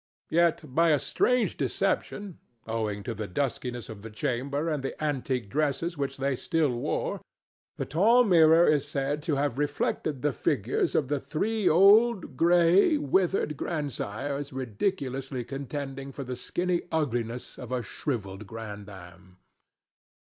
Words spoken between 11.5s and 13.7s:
old, gray, withered